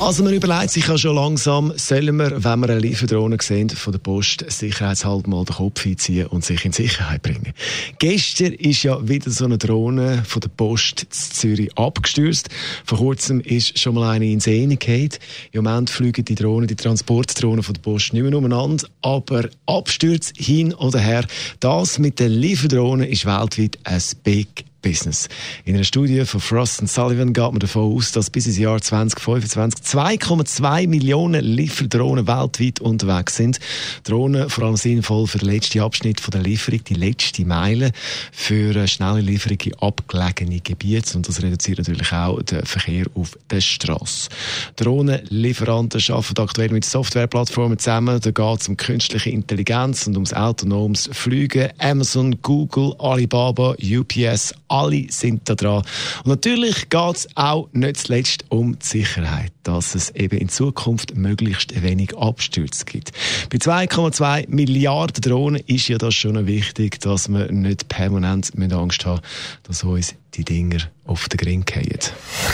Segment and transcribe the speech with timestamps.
[0.00, 3.92] also man überlegt sich ja schon langsam, sollen wir, wenn wir eine Lieferdrohne sehen von
[3.92, 7.52] der Post, sicherheitshalber mal den Kopf einziehen und sich in Sicherheit bringen.
[7.98, 12.48] Gestern ist ja wieder so eine Drohne von der Post in Zürich abgestürzt.
[12.84, 15.10] Vor kurzem ist schon mal eine in See gefallen.
[15.52, 20.32] Im Moment fliegen die Drohnen, die Transportdrohnen von der Post nicht mehr umeinander, aber Abstürze
[20.36, 21.26] hin oder her,
[21.60, 25.28] das mit den Lieferdrohnen ist weltweit ein Big Business.
[25.64, 29.84] In einer Studie von Frost Sullivan geht man davon aus, dass bis ins Jahr 2025
[29.84, 33.58] 2,2 Millionen Lieferdrohnen weltweit unterwegs sind.
[34.04, 37.90] Drohnen vor allem sinnvoll für den letzten Abschnitt von der Lieferung, die letzte Meile
[38.32, 43.60] für schnelle Lieferung in abgelegene Gebiete und das reduziert natürlich auch den Verkehr auf der
[43.60, 44.28] Straße.
[44.76, 48.20] Drohnenlieferanten arbeiten aktuell mit Softwareplattformen zusammen.
[48.20, 51.70] Da geht es um künstliche Intelligenz und ums autonomes Fliegen.
[51.78, 55.82] Amazon, Google, Alibaba, UPS, alle sind da dran.
[56.24, 61.16] Und natürlich geht es auch nicht zuletzt um die Sicherheit, dass es eben in Zukunft
[61.16, 63.12] möglichst wenig Abstürze gibt.
[63.50, 69.04] Bei 2,2 Milliarden Drohnen ist ja das schon wichtig, dass wir nicht permanent mit Angst
[69.04, 69.20] haben,
[69.64, 71.98] dass uns die Dinger auf den Gring fallen.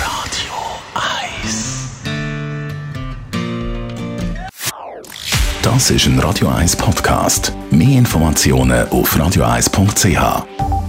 [0.00, 0.52] Radio
[1.42, 1.86] 1
[5.66, 7.52] Das ist ein Radio 1 Podcast.
[7.72, 10.85] Mehr Informationen auf radio1.ch.